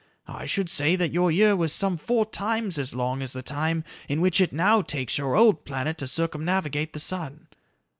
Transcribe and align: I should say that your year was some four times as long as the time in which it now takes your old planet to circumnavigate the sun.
I 0.27 0.47
should 0.47 0.67
say 0.67 0.95
that 0.95 1.11
your 1.13 1.29
year 1.31 1.55
was 1.55 1.71
some 1.71 1.95
four 1.95 2.25
times 2.25 2.79
as 2.79 2.95
long 2.95 3.21
as 3.21 3.33
the 3.33 3.43
time 3.43 3.83
in 4.09 4.19
which 4.19 4.41
it 4.41 4.51
now 4.51 4.81
takes 4.81 5.19
your 5.19 5.35
old 5.35 5.63
planet 5.63 5.99
to 5.99 6.07
circumnavigate 6.07 6.93
the 6.93 6.99
sun. 6.99 7.45